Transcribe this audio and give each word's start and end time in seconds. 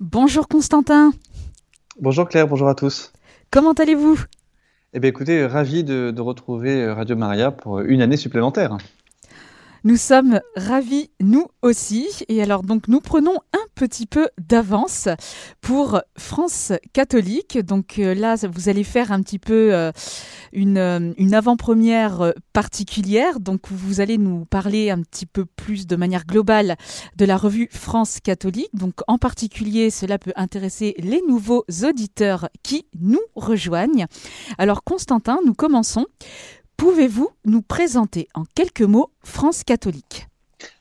Bonjour 0.00 0.46
Constantin. 0.46 1.12
Bonjour 1.98 2.28
Claire, 2.28 2.46
bonjour 2.46 2.68
à 2.68 2.74
tous. 2.74 3.12
Comment 3.50 3.72
allez-vous? 3.72 4.20
Eh 4.92 5.00
bien 5.00 5.08
écoutez, 5.08 5.46
ravi 5.46 5.84
de, 5.84 6.10
de, 6.10 6.20
retrouver 6.20 6.86
Radio 6.90 7.16
Maria 7.16 7.50
pour 7.50 7.80
une 7.80 8.02
année 8.02 8.18
supplémentaire. 8.18 8.76
Nous 9.86 9.96
sommes 9.96 10.40
ravis, 10.56 11.10
nous 11.20 11.46
aussi. 11.62 12.08
Et 12.26 12.42
alors, 12.42 12.64
donc, 12.64 12.88
nous 12.88 13.00
prenons 13.00 13.36
un 13.52 13.64
petit 13.76 14.06
peu 14.06 14.28
d'avance 14.36 15.08
pour 15.60 16.00
France 16.18 16.72
catholique. 16.92 17.64
Donc 17.64 18.00
euh, 18.00 18.12
là, 18.12 18.34
vous 18.52 18.68
allez 18.68 18.82
faire 18.82 19.12
un 19.12 19.22
petit 19.22 19.38
peu 19.38 19.72
euh, 19.72 19.92
une, 20.52 20.78
euh, 20.78 21.12
une 21.18 21.34
avant-première 21.34 22.32
particulière. 22.52 23.38
Donc, 23.38 23.70
vous 23.70 24.00
allez 24.00 24.18
nous 24.18 24.44
parler 24.44 24.90
un 24.90 25.02
petit 25.02 25.24
peu 25.24 25.44
plus 25.44 25.86
de 25.86 25.94
manière 25.94 26.26
globale 26.26 26.74
de 27.14 27.24
la 27.24 27.36
revue 27.36 27.68
France 27.70 28.18
catholique. 28.18 28.74
Donc, 28.74 28.94
en 29.06 29.18
particulier, 29.18 29.90
cela 29.90 30.18
peut 30.18 30.32
intéresser 30.34 30.96
les 30.98 31.22
nouveaux 31.28 31.64
auditeurs 31.84 32.48
qui 32.64 32.86
nous 32.98 33.22
rejoignent. 33.36 34.06
Alors, 34.58 34.82
Constantin, 34.82 35.38
nous 35.46 35.54
commençons. 35.54 36.06
Pouvez-vous 36.76 37.30
nous 37.46 37.62
présenter 37.62 38.28
en 38.34 38.44
quelques 38.54 38.82
mots 38.82 39.10
France 39.24 39.64
catholique? 39.64 40.28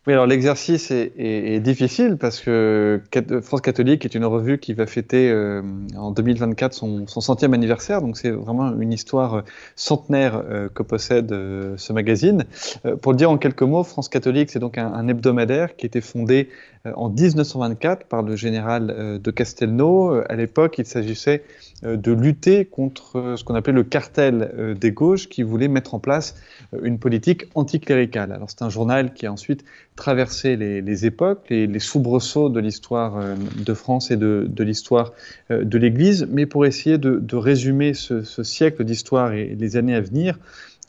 Oui, 0.08 0.14
alors 0.14 0.28
l'exercice 0.28 0.92
est, 0.92 1.14
est, 1.18 1.56
est, 1.56 1.60
difficile 1.60 2.18
parce 2.18 2.40
que 2.40 3.02
France 3.42 3.62
catholique 3.62 4.06
est 4.06 4.14
une 4.14 4.26
revue 4.26 4.60
qui 4.60 4.74
va 4.74 4.86
fêter 4.86 5.32
euh, 5.32 5.64
en 5.98 6.12
2024 6.12 6.74
son, 6.74 7.08
son, 7.08 7.22
centième 7.22 7.56
anniversaire, 7.56 8.02
donc 8.02 8.16
c'est 8.16 8.30
vraiment 8.30 8.80
une 8.80 8.94
histoire 8.94 9.44
centenaire 9.76 10.44
euh, 10.48 10.70
que 10.70 10.84
possède 10.84 11.32
euh, 11.32 11.74
ce 11.78 11.92
magazine. 11.92 12.46
Euh, 12.86 12.96
pour 12.96 13.14
le 13.14 13.18
dire 13.18 13.32
en 13.32 13.38
quelques 13.38 13.64
mots, 13.64 13.84
France 13.84 14.10
catholique, 14.10 14.52
c'est 14.52 14.60
donc 14.60 14.78
un, 14.78 14.94
un, 14.94 15.08
hebdomadaire 15.08 15.76
qui 15.76 15.86
a 15.86 15.88
été 15.88 16.02
fondé 16.02 16.50
euh, 16.86 16.92
en 16.96 17.10
1924 17.10 18.06
par 18.08 18.22
le 18.22 18.36
général 18.36 18.94
euh, 18.96 19.18
de 19.18 19.32
Castelnau. 19.32 20.22
À 20.30 20.36
l'époque, 20.36 20.78
il 20.78 20.86
s'agissait 20.86 21.44
de 21.84 22.12
lutter 22.12 22.66
contre 22.66 23.36
ce 23.38 23.44
qu'on 23.44 23.54
appelait 23.54 23.74
le 23.74 23.84
cartel 23.84 24.76
des 24.80 24.92
gauches 24.92 25.28
qui 25.28 25.44
voulait 25.44 25.68
mettre 25.68 25.94
en 25.94 26.00
place 26.00 26.36
une 26.82 26.98
politique 26.98 27.46
anticléricale. 27.54 28.32
Alors 28.32 28.50
c'est 28.50 28.62
un 28.64 28.70
journal 28.70 29.14
qui 29.14 29.26
a 29.26 29.32
ensuite 29.32 29.66
traversé 29.96 30.56
les, 30.56 31.06
époques, 31.06 31.46
les, 31.50 31.68
les, 31.68 31.80
soubresauts 31.80 32.50
de 32.50 32.60
l'histoire 32.60 33.24
de 33.58 33.74
France 33.74 34.12
et 34.12 34.18
de, 34.18 34.50
l'histoire 34.60 35.14
de 35.50 35.78
l'Église, 35.78 36.28
mais 36.30 36.46
pour 36.46 36.66
essayer 36.66 36.98
de, 36.98 37.36
résumer 37.36 37.94
ce, 37.94 38.22
siècle 38.44 38.84
d'histoire 38.84 39.34
et 39.34 39.56
les 39.56 39.78
années 39.78 39.96
à 39.96 40.02
venir, 40.02 40.38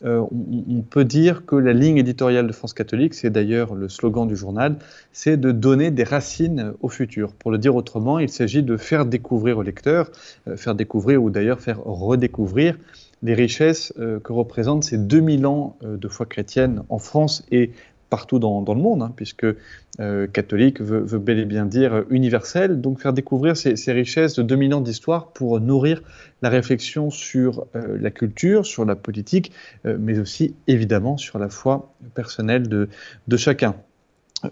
euh, 0.05 0.23
on, 0.31 0.81
peut 0.81 1.05
dire 1.05 1.45
que 1.45 1.55
la 1.55 1.73
ligne 1.73 1.97
éditoriale 1.97 2.45
de 2.45 2.53
France 2.53 2.73
catholique, 2.73 3.15
c'est 3.15 3.31
d'ailleurs 3.31 3.73
le 3.73 3.89
slogan 3.89 4.27
du 4.27 4.35
journal, 4.35 4.75
c'est 5.11 5.37
de 5.37 5.51
donner 5.51 5.89
des 5.89 6.03
racines 6.03 6.73
au 6.81 6.89
futur. 6.89 7.33
Pour 7.33 7.49
le 7.49 7.57
dire 7.57 7.75
autrement, 7.75 8.19
il 8.19 8.29
s'agit 8.29 8.61
de 8.61 8.77
faire 8.77 9.05
découvrir 9.05 9.57
au 9.57 9.63
lecteur, 9.63 10.11
euh, 10.47 10.55
faire 10.55 10.75
découvrir 10.75 11.23
ou 11.23 11.31
d'ailleurs 11.31 11.61
faire 11.61 11.83
redécouvrir 11.83 12.77
les 13.23 13.33
richesses 13.33 13.91
euh, 13.97 14.19
que 14.19 14.33
représentent 14.33 14.83
ces 14.83 14.99
2000 14.99 15.47
ans 15.47 15.77
de 15.81 16.07
foi 16.07 16.27
chrétienne 16.27 16.83
en 16.89 16.99
France 16.99 17.43
et 17.51 17.71
partout 18.09 18.39
dans, 18.39 18.61
dans, 18.61 18.73
le 18.73 18.81
monde, 18.81 19.01
hein, 19.01 19.13
puisque 19.15 19.45
euh, 19.99 20.27
catholique 20.27 20.81
veut, 20.81 20.99
veut, 20.99 21.19
bel 21.19 21.39
et 21.39 21.45
bien 21.45 21.65
dire 21.65 22.05
universel, 22.09 22.81
donc 22.81 22.99
faire 23.01 23.13
découvrir 23.13 23.57
ces, 23.57 23.91
richesses 23.91 24.35
de 24.35 24.43
2000 24.43 24.73
ans 24.75 24.81
d'histoire 24.81 25.31
pour 25.31 25.59
nourrir 25.59 26.01
la 26.41 26.49
réflexion 26.49 27.09
sur 27.09 27.65
euh, 27.75 27.97
la 27.99 28.11
culture, 28.11 28.65
sur 28.65 28.85
la 28.85 28.95
politique, 28.95 29.51
euh, 29.85 29.97
mais 29.99 30.19
aussi 30.19 30.55
évidemment 30.67 31.17
sur 31.17 31.39
la 31.39 31.49
foi 31.49 31.93
personnelle 32.13 32.67
de, 32.67 32.89
de 33.27 33.37
chacun. 33.37 33.75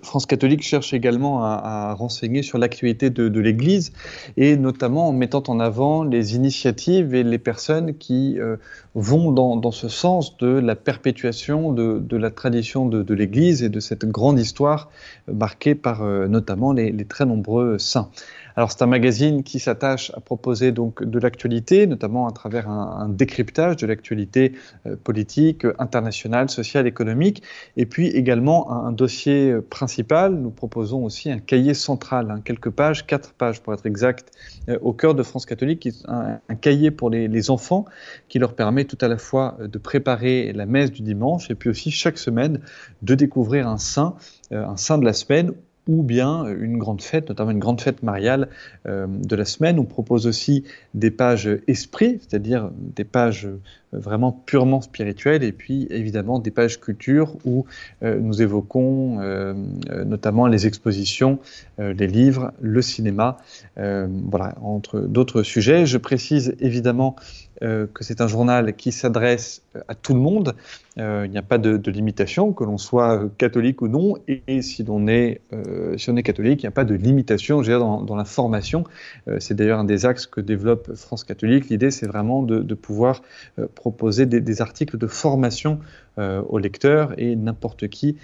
France 0.01 0.25
catholique 0.25 0.63
cherche 0.63 0.93
également 0.93 1.43
à, 1.43 1.93
renseigner 1.93 2.41
sur 2.41 2.57
l'actualité 2.57 3.11
de, 3.11 3.39
l'Église 3.39 3.93
et 4.35 4.57
notamment 4.57 5.09
en 5.09 5.13
mettant 5.13 5.43
en 5.47 5.59
avant 5.59 6.03
les 6.03 6.35
initiatives 6.35 7.13
et 7.13 7.23
les 7.23 7.37
personnes 7.37 7.95
qui 7.95 8.39
euh, 8.39 8.57
vont 8.95 9.31
dans, 9.31 9.71
ce 9.71 9.87
sens 9.87 10.37
de 10.37 10.47
la 10.47 10.75
perpétuation 10.75 11.71
de, 11.71 12.17
la 12.17 12.31
tradition 12.31 12.87
de, 12.87 13.13
l'Église 13.13 13.61
et 13.61 13.69
de 13.69 13.79
cette 13.79 14.05
grande 14.05 14.39
histoire 14.39 14.89
marquée 15.31 15.75
par 15.75 16.01
euh, 16.01 16.27
notamment 16.27 16.73
les, 16.73 17.05
très 17.05 17.25
nombreux 17.25 17.77
saints. 17.77 18.09
Alors 18.55 18.71
c'est 18.71 18.81
un 18.81 18.87
magazine 18.87 19.43
qui 19.43 19.59
s'attache 19.59 20.11
à 20.15 20.21
proposer 20.21 20.71
donc 20.71 21.03
de 21.03 21.19
l'actualité, 21.19 21.87
notamment 21.87 22.27
à 22.27 22.31
travers 22.31 22.69
un, 22.69 23.09
décryptage 23.09 23.75
de 23.77 23.87
l'actualité 23.87 24.53
euh, 24.85 24.95
politique, 24.95 25.65
internationale, 25.77 26.49
sociale, 26.49 26.87
économique, 26.87 27.43
et 27.75 27.85
puis 27.85 28.07
également 28.07 28.71
un, 28.71 28.91
dossier 28.91 29.55
principal. 29.69 30.33
Nous 30.33 30.51
proposons 30.51 31.03
aussi 31.03 31.29
un 31.29 31.39
cahier 31.39 31.73
central, 31.73 32.31
hein, 32.31 32.41
quelques 32.43 32.69
pages, 32.69 33.05
quatre 33.05 33.33
pages 33.33 33.61
pour 33.61 33.73
être 33.73 33.85
exact, 33.85 34.31
euh, 34.69 34.77
au 34.81 34.93
cœur 34.93 35.15
de 35.15 35.23
France 35.23 35.45
catholique, 35.45 35.89
un, 36.07 36.39
un 36.47 36.55
cahier 36.55 36.91
pour 36.91 37.09
les, 37.09 37.49
enfants 37.49 37.85
qui 38.27 38.39
leur 38.39 38.55
permet 38.55 38.85
tout 38.85 38.97
à 39.01 39.07
la 39.07 39.17
fois 39.17 39.57
de 39.59 39.77
préparer 39.77 40.51
la 40.53 40.65
messe 40.65 40.91
du 40.91 41.03
dimanche 41.03 41.51
et 41.51 41.55
puis 41.55 41.69
aussi 41.69 41.91
chaque 41.91 42.17
semaine 42.17 42.59
de 43.01 43.13
découvrir 43.13 43.67
un 43.67 43.77
saint, 43.77 44.15
euh, 44.51 44.65
un 44.65 44.77
saint 44.77 44.97
de 44.97 45.05
la 45.05 45.13
semaine 45.13 45.51
ou 45.87 46.03
bien 46.03 46.45
une 46.47 46.77
grande 46.77 47.01
fête, 47.01 47.29
notamment 47.29 47.51
une 47.51 47.59
grande 47.59 47.81
fête 47.81 48.03
mariale 48.03 48.49
euh, 48.87 49.07
de 49.07 49.35
la 49.35 49.45
semaine. 49.45 49.79
On 49.79 49.85
propose 49.85 50.27
aussi 50.27 50.63
des 50.93 51.11
pages 51.11 51.49
esprit, 51.67 52.19
c'est-à-dire 52.21 52.71
des 52.75 53.03
pages 53.03 53.47
vraiment 53.97 54.31
purement 54.31 54.81
spirituelles, 54.81 55.43
et 55.43 55.51
puis 55.51 55.87
évidemment 55.89 56.39
des 56.39 56.51
pages 56.51 56.79
culture 56.79 57.35
où 57.45 57.65
euh, 58.03 58.19
nous 58.19 58.41
évoquons 58.41 59.19
euh, 59.21 59.53
notamment 60.05 60.47
les 60.47 60.67
expositions, 60.67 61.39
euh, 61.79 61.93
les 61.93 62.07
livres, 62.07 62.51
le 62.59 62.81
cinéma, 62.81 63.37
euh, 63.77 64.07
voilà, 64.29 64.55
entre 64.61 64.99
d'autres 64.99 65.43
sujets. 65.43 65.85
Je 65.85 65.97
précise 65.97 66.55
évidemment 66.59 67.15
euh, 67.63 67.87
que 67.93 68.03
c'est 68.03 68.19
un 68.19 68.27
journal 68.27 68.75
qui 68.75 68.91
s'adresse 68.91 69.61
à 69.87 69.95
tout 69.95 70.13
le 70.13 70.19
monde. 70.19 70.55
Euh, 70.99 71.23
il 71.25 71.31
n'y 71.31 71.37
a 71.37 71.41
pas 71.41 71.57
de, 71.57 71.91
limitation, 71.91 72.51
que 72.51 72.63
l'on 72.63 72.77
soit 72.77 73.29
catholique 73.37 73.81
ou 73.81 73.87
non, 73.87 74.15
et, 74.27 74.61
si 74.61 74.83
l'on 74.83 75.07
est, 75.07 75.41
euh, 75.53 75.97
si 75.97 76.09
est 76.09 76.23
catholique, 76.23 76.63
il 76.63 76.65
n'y 76.65 76.69
a 76.69 76.71
pas 76.71 76.83
de 76.83 76.95
limitation 76.95 77.63
je 77.63 77.71
veux 77.71 77.79
dans, 77.79 78.01
dans 78.01 78.15
la 78.15 78.25
formation. 78.25 78.83
Euh, 79.27 79.37
c'est 79.39 79.53
d'ailleurs 79.53 79.79
un 79.79 79.85
des 79.85 80.05
axes 80.05 80.25
que 80.25 80.41
développe 80.41 80.93
France 80.95 81.23
catholique. 81.23 81.69
L'idée, 81.69 81.91
c'est 81.91 82.07
vraiment 82.07 82.43
de, 82.43 82.73
pouvoir 82.73 83.21
euh, 83.59 83.67
proposer 83.91 84.25
des, 84.25 84.61
articles 84.61 84.97
de 84.97 85.05
formation 85.05 85.79
euh, 86.17 86.41
aux 86.49 86.57
lecteurs, 86.57 87.13
et 87.19 87.35
n'importe 87.35 87.87
qui 87.87 88.17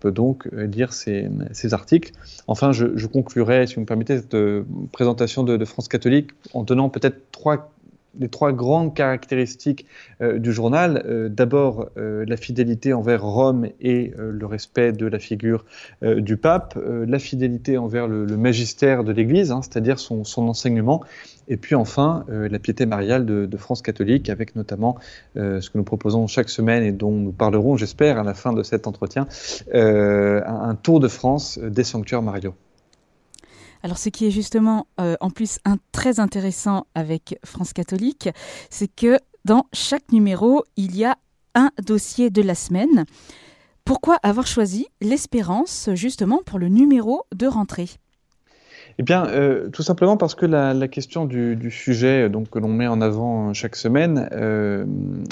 peut 0.00 0.12
donc 0.12 0.48
lire 0.52 0.92
ces, 0.92 1.28
articles. 1.72 2.12
Enfin, 2.46 2.70
je, 2.70 3.06
conclurai, 3.06 3.66
si 3.66 3.74
vous 3.74 3.80
me 3.80 3.86
permettez, 3.86 4.18
cette 4.18 4.36
présentation 4.92 5.42
de, 5.42 5.64
France 5.64 5.88
catholique 5.88 6.30
en 6.54 6.62
donnant 6.62 6.88
peut-être 6.88 7.32
trois 7.32 7.72
les 8.18 8.28
trois 8.28 8.52
grandes 8.52 8.94
caractéristiques 8.94 9.86
euh, 10.20 10.38
du 10.38 10.52
journal. 10.52 11.02
Euh, 11.06 11.28
D'abord, 11.28 11.88
euh, 11.96 12.24
la 12.26 12.36
fidélité 12.36 12.92
envers 12.92 13.22
Rome 13.22 13.68
et 13.80 14.12
le 14.16 14.46
respect 14.46 14.92
de 14.92 15.06
la 15.06 15.18
figure 15.18 15.64
du 16.02 16.36
pape, 16.36 16.78
la 16.84 17.18
fidélité 17.18 17.78
envers 17.78 18.06
le, 18.06 18.26
magistère 18.36 19.04
de 19.04 19.12
l'Église, 19.12 19.50
hein, 19.50 19.60
c'est-à-dire 19.62 19.98
son, 19.98 20.24
enseignement, 20.36 21.02
et 21.48 21.56
puis 21.56 21.74
enfin 21.74 22.24
la 22.28 22.58
piété 22.58 22.86
mariale 22.86 23.26
de, 23.26 23.46
de, 23.46 23.56
France 23.56 23.82
catholique, 23.82 24.28
avec 24.30 24.56
notamment 24.56 24.96
ce 25.34 25.68
que 25.68 25.78
nous 25.78 25.84
proposons 25.84 26.26
chaque 26.26 26.48
semaine 26.48 26.82
et 26.82 26.92
dont 26.92 27.12
nous 27.12 27.32
parlerons, 27.32 27.76
j'espère, 27.76 28.18
à 28.18 28.22
la 28.22 28.34
fin 28.34 28.52
de 28.52 28.62
cet 28.62 28.86
entretien, 28.86 29.26
un, 29.72 30.74
tour 30.74 31.00
de 31.00 31.08
France 31.08 31.58
des 31.58 31.84
sanctuaires 31.84 32.22
mariaux. 32.22 32.54
Alors 33.82 33.98
ce 33.98 34.08
qui 34.08 34.26
est 34.26 34.30
justement 34.30 34.86
euh, 35.00 35.16
en 35.20 35.30
plus 35.30 35.58
un, 35.64 35.76
très 35.92 36.20
intéressant 36.20 36.86
avec 36.94 37.38
France 37.44 37.72
catholique, 37.72 38.28
c'est 38.70 38.88
que 38.88 39.18
dans 39.44 39.66
chaque 39.72 40.12
numéro, 40.12 40.64
il 40.76 40.96
y 40.96 41.04
a 41.04 41.16
un 41.54 41.70
dossier 41.82 42.30
de 42.30 42.42
la 42.42 42.54
semaine. 42.54 43.04
Pourquoi 43.84 44.16
avoir 44.22 44.46
choisi 44.46 44.86
l'espérance 45.00 45.88
justement 45.94 46.42
pour 46.44 46.58
le 46.58 46.68
numéro 46.68 47.24
de 47.34 47.46
rentrée? 47.46 47.88
Eh 49.00 49.04
bien, 49.04 49.26
euh, 49.26 49.68
tout 49.68 49.84
simplement 49.84 50.16
parce 50.16 50.34
que 50.34 50.44
la, 50.44 50.88
question 50.88 51.24
du, 51.24 51.70
sujet 51.70 52.28
donc, 52.28 52.50
que 52.50 52.58
l'on 52.58 52.68
met 52.68 52.88
en 52.88 53.00
avant 53.00 53.54
chaque 53.54 53.76
semaine 53.76 54.28
euh, 54.32 54.84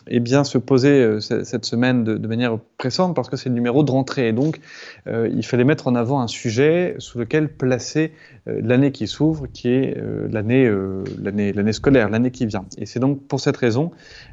eh 0.07 0.21
bien, 0.21 0.45
se 0.45 0.57
posait 0.57 1.01
euh, 1.01 1.21
cette 1.21 1.65
semaine 1.65 2.05
de, 2.05 2.17
de, 2.17 2.29
manière 2.29 2.59
pressante 2.79 3.17
parce 3.17 3.29
que 3.29 3.37
c'est 3.37 3.49
le 3.49 3.57
numéro 3.57 3.83
de 3.83 3.91
rentrée. 3.91 4.29
Et 4.29 4.33
donc, 4.33 4.61
euh, 5.09 5.29
il 5.33 5.45
fallait 5.45 5.65
mettre 5.65 5.89
en 5.89 5.97
avant 5.97 6.21
un 6.21 6.29
sujet 6.29 6.95
sous 6.99 7.19
lequel 7.19 7.49
placer 7.49 8.13
euh, 8.47 8.61
l'année 8.63 8.93
qui 8.93 9.09
s'ouvre, 9.09 9.49
qui 9.53 9.69
est 9.69 9.97
euh, 9.99 10.29
l'année 10.31 10.71
l'année 11.53 11.73
scolaire, 11.73 12.09
l'année 12.09 12.31
qui 12.31 12.47
vient. 12.47 12.67
Et 12.79 12.87
c'est 12.87 13.01
donc 13.01 13.27
pour 13.27 13.41
cette 13.41 13.57
raison 13.57 13.91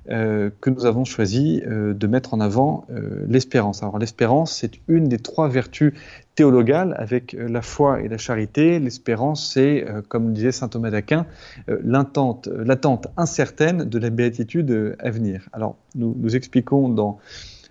que 0.07 0.69
nous 0.69 0.85
avons 0.85 1.06
choisi 1.06 1.62
de 1.65 2.07
mettre 2.07 2.33
en 2.33 2.39
avant 2.39 2.85
l'espérance. 3.27 3.83
Alors, 3.83 3.97
l'espérance, 3.97 4.53
c'est 4.53 4.71
une 4.88 5.07
des 5.07 5.18
trois 5.18 5.47
vertus 5.47 5.94
théologale 6.35 6.95
avec 6.97 7.33
euh, 7.33 7.47
la 7.47 7.62
foi 7.62 8.01
et 8.01 8.07
la 8.07 8.18
charité. 8.18 8.80
L'espérance, 8.80 9.51
c'est, 9.53 9.88
euh, 9.88 10.01
comme 10.07 10.33
disait 10.33 10.51
saint 10.51 10.68
Thomas 10.68 10.89
d'Aquin, 10.89 11.25
euh, 11.69 11.80
l'attente 11.83 13.07
incertaine 13.18 13.85
de 13.85 14.00
la 14.00 14.09
béatitude 14.09 14.95
à 15.00 15.09
venir. 15.09 15.47
Alors, 15.53 15.77
nous, 15.95 16.15
nous 16.18 16.35
expliquons 16.35 16.89
dans 16.89 17.19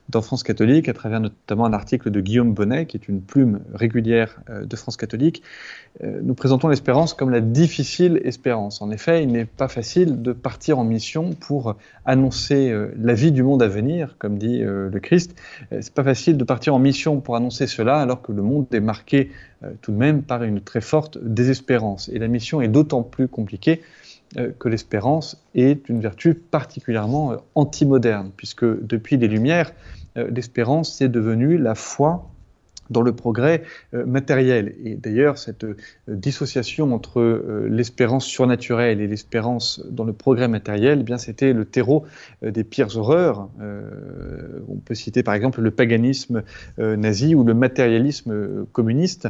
dans 0.08 0.22
France 0.22 0.42
catholique, 0.42 0.88
à 0.88 0.92
travers 0.92 1.20
notamment 1.20 1.64
un 1.64 1.72
article 1.72 2.10
de 2.10 2.20
Guillaume 2.20 2.52
Bonnet, 2.52 2.86
qui 2.86 2.96
est 2.96 3.08
une 3.08 3.22
plume 3.22 3.60
régulière 3.72 4.40
de 4.50 4.76
France 4.76 4.96
catholique. 4.96 5.42
Nous 6.02 6.34
présentons 6.34 6.68
l'espérance 6.68 7.14
comme 7.14 7.30
la 7.30 7.40
difficile 7.40 8.20
espérance. 8.24 8.82
En 8.82 8.90
effet, 8.90 9.22
il 9.22 9.32
n'est 9.32 9.44
pas 9.44 9.68
facile 9.68 10.22
de 10.22 10.32
partir 10.32 10.78
en 10.78 10.84
mission 10.84 11.32
pour 11.32 11.76
annoncer 12.04 12.74
la 12.98 13.14
vie 13.14 13.32
du 13.32 13.42
monde 13.42 13.62
à 13.62 13.68
venir, 13.68 14.16
comme 14.18 14.38
dit 14.38 14.58
le 14.60 14.98
Christ. 15.00 15.34
C'est 15.70 15.94
pas 15.94 16.04
facile 16.04 16.36
de 16.36 16.44
partir 16.44 16.74
en 16.74 16.78
mission 16.78 17.20
pour 17.20 17.36
annoncer 17.36 17.66
cela 17.66 18.00
alors 18.00 18.22
que 18.22 18.32
le 18.32 18.42
monde 18.42 18.66
est 18.72 18.80
marqué 18.80 19.30
tout 19.80 19.92
de 19.92 19.96
même 19.96 20.22
par 20.22 20.42
une 20.42 20.60
très 20.60 20.80
forte 20.80 21.18
désespérance. 21.22 22.08
Et 22.12 22.18
la 22.18 22.28
mission 22.28 22.60
est 22.60 22.68
d'autant 22.68 23.02
plus 23.02 23.28
compliquée 23.28 23.80
euh, 23.80 24.11
que 24.58 24.68
l'espérance 24.68 25.42
est 25.54 25.88
une 25.88 26.00
vertu 26.00 26.34
particulièrement 26.34 27.32
euh, 27.32 27.36
antimoderne, 27.54 28.30
puisque 28.36 28.64
depuis 28.64 29.16
les 29.16 29.28
Lumières, 29.28 29.72
euh, 30.16 30.30
l'espérance 30.30 31.00
est 31.00 31.08
devenue 31.08 31.58
la 31.58 31.74
foi 31.74 32.28
dans 32.90 33.02
le 33.02 33.12
progrès 33.12 33.62
matériel. 33.92 34.74
Et 34.84 34.96
d'ailleurs, 34.96 35.38
cette 35.38 35.64
dissociation 36.08 36.92
entre 36.92 37.64
l'espérance 37.66 38.26
surnaturelle 38.26 39.00
et 39.00 39.06
l'espérance 39.06 39.82
dans 39.88 40.04
le 40.04 40.12
progrès 40.12 40.46
matériel, 40.46 40.98
eh 41.00 41.02
bien, 41.02 41.16
c'était 41.16 41.54
le 41.54 41.64
terreau 41.64 42.04
des 42.42 42.64
pires 42.64 42.94
horreurs. 42.98 43.48
on 44.68 44.76
peut 44.84 44.94
citer 44.94 45.22
par 45.22 45.32
exemple 45.32 45.62
le 45.62 45.70
paganisme 45.70 46.42
nazi 46.76 47.34
ou 47.34 47.44
le 47.44 47.54
matérialisme 47.54 48.66
communiste. 48.72 49.28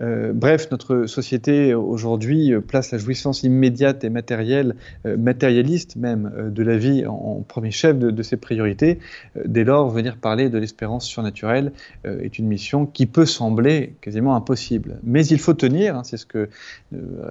Euh, 0.00 0.32
bref, 0.32 0.68
notre 0.70 1.06
société 1.06 1.74
aujourd'hui 1.74 2.52
euh, 2.52 2.60
place 2.60 2.92
la 2.92 2.98
jouissance 2.98 3.42
immédiate 3.42 4.04
et 4.04 4.10
matérielle, 4.10 4.76
euh, 5.06 5.16
matérialiste 5.16 5.96
même, 5.96 6.50
de 6.50 6.62
la 6.62 6.76
vie 6.76 7.04
en, 7.06 7.44
premier 7.46 7.70
chef 7.70 7.98
de, 7.98 8.22
ses 8.22 8.36
priorités. 8.36 8.98
dès 9.44 9.64
lors, 9.64 9.88
venir 9.90 10.16
parler 10.16 10.50
de 10.50 10.58
l'espérance 10.58 11.06
surnaturelle 11.06 11.72
est 12.04 12.38
une 12.38 12.46
mission 12.46 12.84
qui 12.84 13.06
peut 13.06 13.24
sembler 13.24 13.94
quasiment 14.00 14.34
impossible. 14.34 14.98
Mais 15.02 15.24
il 15.26 15.38
faut 15.38 15.54
tenir, 15.54 15.96
hein, 15.96 16.02
c'est 16.04 16.16
ce 16.16 16.26
que 16.26 16.48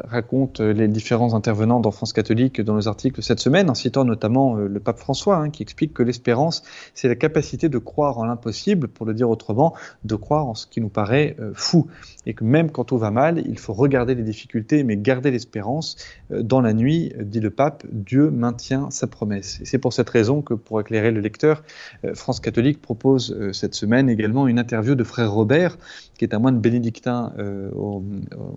racontent 0.05 0.63
les 0.63 0.87
différents 0.87 1.33
intervenants 1.35 1.79
d'Enfance 1.79 2.13
catholique 2.13 2.61
dans 2.61 2.73
nos 2.73 2.87
articles 2.87 3.21
cette 3.21 3.39
semaine, 3.39 3.69
en 3.69 3.75
citant 3.75 4.05
notamment 4.05 4.55
le 4.55 4.79
pape 4.79 4.97
François, 4.97 5.37
hein, 5.37 5.49
qui 5.49 5.61
explique 5.61 5.93
que 5.93 6.03
l'espérance, 6.03 6.63
c'est 6.93 7.07
la 7.07 7.15
capacité 7.15 7.69
de 7.69 7.77
croire 7.77 8.17
en 8.17 8.25
l'impossible, 8.25 8.87
pour 8.87 9.05
le 9.05 9.13
dire 9.13 9.29
autrement, 9.29 9.75
de 10.03 10.15
croire 10.15 10.47
en 10.47 10.55
ce 10.55 10.65
qui 10.65 10.81
nous 10.81 10.89
paraît 10.89 11.35
fou. 11.53 11.87
Et 12.25 12.33
que 12.33 12.43
même 12.43 12.56
quand 12.65 12.83
tout 12.83 12.97
va 12.97 13.11
mal, 13.11 13.43
il 13.45 13.59
faut 13.59 13.73
regarder 13.73 14.15
les 14.15 14.23
difficultés, 14.23 14.83
mais 14.83 14.97
garder 14.97 15.31
l'espérance. 15.31 15.95
Euh, 16.31 16.41
dans 16.41 16.61
la 16.61 16.73
nuit, 16.73 17.13
euh, 17.17 17.23
dit 17.23 17.39
le 17.39 17.51
pape, 17.51 17.85
Dieu 17.91 18.31
maintient 18.31 18.89
sa 18.89 19.07
promesse. 19.07 19.59
Et 19.61 19.65
c'est 19.65 19.77
pour 19.77 19.93
cette 19.93 20.09
raison 20.09 20.41
que, 20.41 20.53
pour 20.53 20.81
éclairer 20.81 21.11
le 21.11 21.21
lecteur, 21.21 21.63
euh, 22.03 22.15
France 22.15 22.39
catholique 22.39 22.81
propose 22.81 23.35
cette 23.51 23.75
semaine 23.75 24.09
également 24.09 24.47
une 24.47 24.59
interview 24.59 24.95
de 24.95 25.03
frère 25.03 25.31
Robert, 25.31 25.77
qui 26.17 26.25
est 26.25 26.33
un 26.33 26.39
moine 26.39 26.59
bénédictin 26.59 27.33
au, 27.75 28.03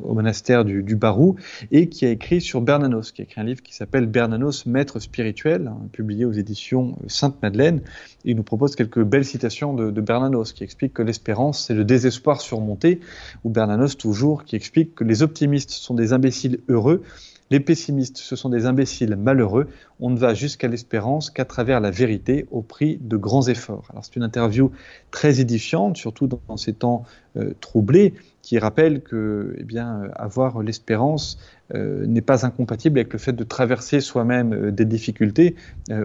monastère 0.05 0.64
du, 0.64 0.96
Barou, 0.96 1.37
et 1.70 1.88
qui 1.88 2.06
a 2.06 2.11
écrit 2.11 2.41
sur 2.41 2.61
Bernanos, 2.61 3.12
qui 3.12 3.23
a 3.23 3.25
écrit 3.25 3.41
un 3.41 3.44
livre 3.44 3.62
qui 3.62 3.75
s'appelle 3.75 4.06
Bernanos, 4.06 4.67
maître 4.67 4.99
spirituel, 4.99 5.69
hein, 5.69 5.79
publié 5.93 6.25
aux 6.25 6.32
éditions 6.32 6.96
Sainte-Madeleine. 7.06 7.82
Il 8.25 8.37
nous 8.37 8.43
propose 8.43 8.76
quelques 8.76 9.03
belles 9.03 9.25
citations 9.25 9.75
de, 9.75 10.00
Bernanos, 10.00 10.53
qui 10.53 10.64
explique 10.64 10.94
que 10.94 11.03
l'espérance, 11.03 11.67
c'est 11.67 11.75
le 11.75 11.85
désespoir 11.85 12.41
surmonté, 12.41 13.00
ou 13.44 13.50
Bernanos 13.50 13.90
toujours, 13.97 14.45
qui 14.45 14.57
explique 14.57 14.95
que 14.95 15.05
les 15.05 15.23
optimistes 15.23 15.71
sont 15.71 15.95
des 15.95 16.13
imbéciles 16.13 16.61
heureux, 16.69 17.03
les 17.51 17.61
pessimistes, 17.61 18.19
ce 18.19 18.37
sont 18.37 18.49
des 18.49 18.67
imbéciles 18.67 19.17
malheureux. 19.17 19.67
On 20.00 20.11
ne 20.11 20.19
va 20.19 20.35
jusqu'à 20.35 20.69
l'espérance 20.69 21.31
qu'à 21.31 21.44
travers 21.44 21.81
la 21.81 21.91
vérité 21.91 22.47
au 22.50 22.62
prix 22.62 22.99
de 23.00 23.17
grands 23.17 23.47
efforts. 23.49 23.87
Alors 23.91 24.05
c'est 24.05 24.17
une 24.17 24.23
interview 24.23 24.70
très 25.11 25.41
édifiante, 25.41 25.97
surtout 25.97 26.26
dans 26.26 26.56
ces 26.56 26.73
temps 26.73 27.05
euh, 27.37 27.55
troublés, 27.61 28.14
qui 28.43 28.58
rappelle 28.58 29.02
que 29.02 29.55
eh 29.58 29.62
bien, 29.62 30.11
avoir 30.17 30.62
l'espérance 30.62 31.38
euh, 31.75 32.05
n'est 32.06 32.23
pas 32.23 32.44
incompatible 32.44 32.99
avec 32.99 33.12
le 33.12 33.20
fait 33.20 33.35
de 33.35 33.44
traverser 33.44 34.00
soi-même 34.00 34.52
euh, 34.52 34.70
des 34.73 34.85
difficultés, 34.85 35.55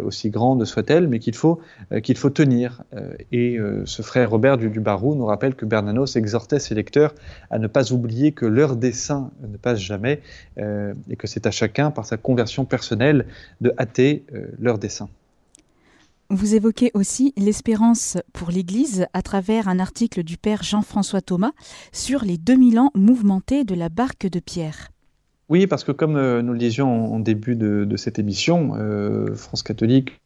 aussi 0.04 0.30
grandes 0.30 0.66
soient-elles, 0.66 1.08
mais 1.08 1.18
qu'il 1.18 1.34
faut, 1.34 1.60
qu'il 2.04 2.18
faut 2.18 2.30
tenir. 2.30 2.84
et 3.32 3.60
ce 3.86 4.02
frère 4.02 4.32
Robert 4.32 4.58
du, 4.58 4.80
Barou 4.80 5.16
nous 5.16 5.26
rappelle 5.26 5.54
que 5.56 5.66
Bernanos 5.66 6.16
exhortait 6.16 6.60
ses 6.60 6.74
lecteurs 6.74 7.14
à 7.52 7.60
ne 7.60 7.68
pas 7.68 7.94
oublier 7.94 8.32
que 8.32 8.48
leur 8.48 8.76
dessein 8.76 9.32
ne 9.48 9.58
passe 9.58 9.80
jamais 9.80 10.22
et 10.58 11.16
que 11.16 11.28
c'est 11.28 11.46
à 11.46 11.52
chacun, 11.52 11.92
par 11.92 12.06
sa 12.06 12.18
conversion 12.18 12.66
personnelle, 12.66 13.28
de 13.62 13.72
hâter 13.86 14.26
leur 14.60 14.78
dessein. 14.78 15.10
Vous 16.32 16.56
évoquez 16.56 16.90
aussi 16.96 17.34
l'espérance 17.38 18.18
pour 18.34 18.50
l'Église 18.50 19.06
à 19.14 19.22
travers 19.22 19.68
un 19.68 19.78
article 19.78 20.24
du 20.24 20.38
Père 20.38 20.64
Jean-François 20.64 21.22
Thomas 21.22 21.52
sur 21.92 22.26
les 22.26 22.38
2000 22.38 22.80
ans 22.80 22.92
mouvementés 22.96 23.64
de 23.64 23.76
la 23.76 23.90
barque 23.90 24.28
de 24.28 24.40
Pierre. 24.40 24.90
Oui, 25.50 25.68
parce 25.68 25.84
que 25.84 25.92
comme 25.92 26.16
euh, 26.16 26.42
nous 26.42 26.54
le 26.54 26.58
disions 26.58 27.14
en 27.14 27.20
début 27.20 27.56
de, 27.56 27.96
cette 27.98 28.18
émission, 28.18 28.74
euh, 28.76 29.36
France 29.36 29.62
catholique 29.62 30.20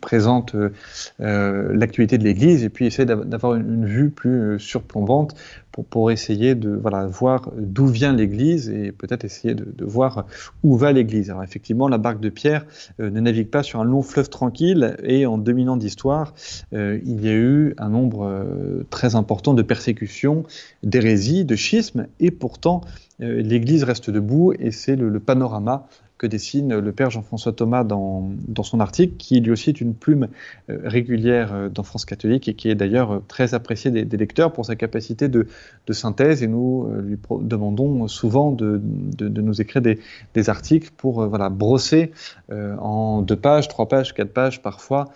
présente 0.00 0.54
euh, 0.54 1.72
l'actualité 1.72 2.18
de 2.18 2.24
l'Église 2.24 2.64
et 2.64 2.68
puis 2.68 2.86
essaie 2.86 3.06
d'avoir 3.06 3.54
une, 3.54 3.86
vue 3.86 4.10
plus 4.10 4.58
surplombante 4.58 5.34
pour, 5.72 5.84
pour 5.84 6.10
essayer 6.10 6.54
de 6.54 6.70
voilà, 6.70 7.06
voir 7.06 7.50
d'où 7.56 7.86
vient 7.86 8.12
l'Église 8.12 8.70
et 8.70 8.92
peut-être 8.92 9.24
essayer 9.24 9.54
de, 9.54 9.84
voir 9.84 10.26
où 10.62 10.76
va 10.76 10.92
l'Église. 10.92 11.30
Alors 11.30 11.42
effectivement, 11.42 11.88
la 11.88 11.98
barque 11.98 12.20
de 12.20 12.28
Pierre 12.28 12.66
euh, 13.00 13.10
ne 13.10 13.20
navigue 13.20 13.48
pas 13.48 13.62
sur 13.62 13.80
un 13.80 13.84
long 13.84 14.02
fleuve 14.02 14.28
tranquille 14.28 14.96
et 15.02 15.26
en 15.26 15.38
2000 15.38 15.70
ans 15.70 15.76
d'histoire, 15.76 16.34
euh, 16.72 16.98
il 17.04 17.24
y 17.24 17.28
a 17.28 17.34
eu 17.34 17.74
un 17.78 17.88
nombre 17.88 18.24
euh, 18.24 18.86
très 18.90 19.14
important 19.14 19.54
de 19.54 19.62
persécutions, 19.62 20.44
d'hérésies, 20.82 21.44
de 21.44 21.56
schismes 21.56 22.06
et 22.18 22.30
pourtant 22.30 22.82
l'Église 23.18 23.84
reste 23.84 24.08
debout 24.08 24.54
et 24.58 24.70
c'est 24.70 24.96
le 24.96 25.20
panorama 25.20 25.86
que 26.20 26.26
dessine 26.26 26.78
le 26.78 26.92
père 26.92 27.08
Jean-François 27.08 27.52
Thomas 27.52 27.82
dans, 27.82 28.28
son 28.62 28.78
article, 28.78 29.16
qui 29.16 29.40
lui 29.40 29.52
aussi 29.52 29.70
est 29.70 29.80
une 29.80 29.94
plume 29.94 30.28
euh, 30.68 30.78
régulière 30.84 31.54
euh, 31.54 31.68
dans 31.70 31.82
France 31.82 32.04
catholique 32.04 32.46
et 32.46 32.52
qui 32.52 32.68
est 32.68 32.74
d'ailleurs 32.74 33.10
euh, 33.12 33.24
très 33.26 33.54
apprécié 33.54 33.90
des, 33.90 34.16
lecteurs 34.18 34.52
pour 34.52 34.66
sa 34.66 34.76
capacité 34.76 35.28
de, 35.28 35.46
synthèse. 35.90 36.42
Et 36.42 36.46
nous 36.46 36.92
lui 37.00 37.16
demandons 37.40 38.06
souvent 38.06 38.52
de, 38.52 38.82
nous 39.18 39.62
écrire 39.62 39.80
des, 39.80 40.50
articles 40.50 40.90
pour 40.94 41.26
voilà, 41.26 41.48
brosser 41.48 42.12
en 42.50 43.22
deux 43.22 43.36
pages, 43.36 43.68
trois 43.68 43.88
pages, 43.88 44.14
quatre 44.14 44.32
pages 44.32 44.62
parfois 44.62 45.06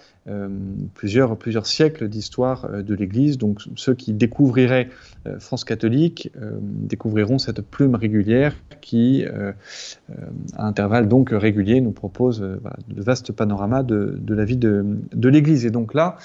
plusieurs, 0.94 1.36
plusieurs 1.36 1.66
siècles 1.66 2.08
d'histoire 2.08 2.64
euh, 2.64 2.82
de 2.82 2.94
l'Église. 2.94 3.36
Donc 3.38 3.60
ceux 3.76 3.94
qui 3.94 4.12
découvriraient 4.12 4.88
euh, 5.26 5.38
France 5.38 5.64
catholique 5.64 6.30
découvriront 6.60 7.38
cette 7.38 7.60
plume 7.60 7.94
régulière 7.94 8.54
qui, 8.80 9.24
à 10.56 10.66
intervalles 10.66 11.08
donc 11.08 11.30
réguliers, 11.32 11.80
nous 11.80 11.92
propose 11.92 12.42
voilà, 12.42 12.76
de 12.88 13.02
vastes 13.02 13.32
panoramas 13.32 13.82
de, 13.82 14.18
de 14.20 14.34
la 14.34 14.44
vie 14.44 14.56
de, 14.56 14.84
de 15.12 15.28
l'Église. 15.28 15.64
Et 15.66 15.70
donc 15.70 15.94
là, 15.94 16.16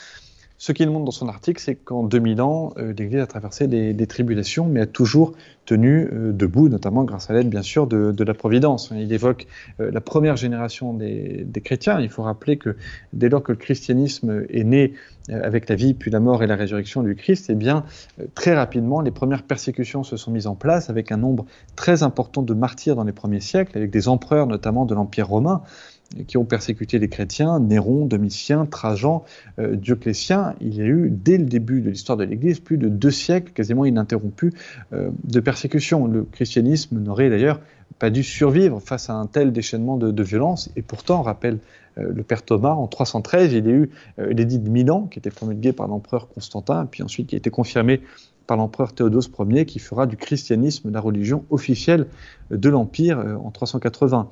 ce 0.61 0.73
qu'il 0.73 0.89
montre 0.89 1.05
dans 1.05 1.11
son 1.11 1.29
article, 1.29 1.61
c'est 1.61 1.75
qu'en 1.75 2.03
2000 2.03 2.41
ans, 2.41 2.73
euh, 2.77 2.91
l'Église 2.91 3.21
a 3.21 3.27
traversé 3.27 3.67
des, 3.67 4.07
tribulations, 4.07 4.65
mais 4.65 4.81
a 4.81 4.85
toujours 4.85 5.31
tenu 5.65 6.09
euh, 6.11 6.33
debout, 6.33 6.67
notamment 6.67 7.05
grâce 7.05 7.29
à 7.29 7.33
l'aide, 7.33 7.49
bien 7.49 7.61
sûr, 7.61 7.87
de, 7.87 8.23
la 8.23 8.33
Providence. 8.33 8.91
Il 8.93 9.13
évoque 9.13 9.47
euh, 9.79 9.89
la 9.89 10.01
première 10.01 10.35
génération 10.35 10.93
des, 10.93 11.47
chrétiens. 11.63 12.01
Il 12.01 12.09
faut 12.09 12.23
rappeler 12.23 12.57
que 12.57 12.75
dès 13.13 13.29
lors 13.29 13.41
que 13.41 13.53
le 13.53 13.57
christianisme 13.57 14.45
est 14.49 14.65
né 14.65 14.95
avec 15.27 15.69
la 15.69 15.75
vie, 15.75 15.93
puis 15.93 16.09
la 16.09 16.19
mort 16.19 16.41
et 16.43 16.47
la 16.47 16.55
résurrection 16.55 17.03
du 17.03 17.15
Christ, 17.15 17.49
eh 17.49 17.55
bien, 17.55 17.83
très 18.33 18.55
rapidement, 18.55 19.01
les 19.01 19.11
premières 19.11 19.43
persécutions 19.43 20.03
se 20.03 20.17
sont 20.17 20.31
mises 20.31 20.47
en 20.47 20.55
place, 20.55 20.89
avec 20.89 21.11
un 21.11 21.17
nombre 21.17 21.45
très 21.75 22.01
important 22.01 22.41
de 22.41 22.53
martyrs 22.53 22.95
dans 22.95 23.03
les 23.03 23.11
premiers 23.11 23.39
siècles, 23.39 23.77
avec 23.77 23.91
des 23.91 24.07
empereurs, 24.07 24.47
notamment 24.47 24.85
de 24.85 24.95
l'Empire 24.95 25.27
romain 25.27 25.61
qui 26.27 26.37
ont 26.37 26.45
persécuté 26.45 26.99
les 26.99 27.09
chrétiens, 27.09 27.59
Néron, 27.59 28.05
Domitien, 28.05 28.65
Trajan, 28.65 29.23
euh, 29.59 29.75
Dioclétien. 29.75 30.55
Il 30.61 30.75
y 30.75 30.81
a 30.81 30.85
eu, 30.85 31.09
dès 31.11 31.37
le 31.37 31.45
début 31.45 31.81
de 31.81 31.89
l'histoire 31.89 32.17
de 32.17 32.23
l'Église, 32.23 32.59
plus 32.59 32.77
de 32.77 32.87
deux 32.87 33.11
siècles 33.11 33.51
quasiment 33.53 33.85
ininterrompus 33.85 34.53
euh, 34.93 35.09
de 35.23 35.39
persécution. 35.39 36.07
Le 36.07 36.23
christianisme 36.23 36.99
n'aurait 36.99 37.29
d'ailleurs 37.29 37.59
pas 37.99 38.09
dû 38.09 38.23
survivre 38.23 38.79
face 38.79 39.09
à 39.09 39.13
un 39.13 39.25
tel 39.25 39.51
déchaînement 39.51 39.97
de, 39.97 40.23
violence, 40.23 40.69
et 40.75 40.81
pourtant, 40.81 41.21
rappelle 41.21 41.59
euh, 41.88 41.88
le 41.99 42.23
père 42.23 42.43
Thomas, 42.43 42.71
en 42.71 42.87
313, 42.87 43.53
il 43.53 43.65
y 43.65 43.69
a 43.69 43.71
eu 43.71 43.89
l'édit 44.17 44.59
de 44.59 44.69
Milan, 44.69 45.07
qui 45.07 45.19
était 45.19 45.29
promulgué 45.29 45.73
par 45.73 45.87
l'empereur 45.87 46.27
Constantin, 46.27 46.85
puis 46.85 47.03
ensuite 47.03 47.27
qui 47.27 47.35
a 47.35 47.37
été 47.37 47.49
confirmé 47.49 48.01
par 48.47 48.57
l'empereur 48.57 48.93
Théodose 48.93 49.29
Ier, 49.39 49.65
qui 49.65 49.79
fera 49.79 50.07
du 50.07 50.17
christianisme 50.17 50.91
la 50.91 51.01
religion 51.01 51.45
officielle 51.49 52.07
de 52.49 52.69
l'Empire 52.69 53.19
en 53.43 53.51
380. 53.51 54.29